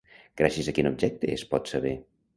Gràcies 0.41 0.69
a 0.71 0.75
quin 0.79 0.89
objecte 0.93 1.31
es 1.37 1.47
pot 1.55 1.71
saber? 1.75 1.97